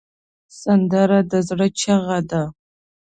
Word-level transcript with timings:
سندره 0.61 1.19
د 1.31 1.33
زړه 1.47 1.67
چیغه 1.79 2.19
ده 2.29 2.43